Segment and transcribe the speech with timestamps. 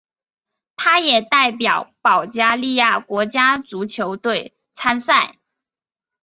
[0.77, 5.35] 他也代表保加利亚国家足球队参赛。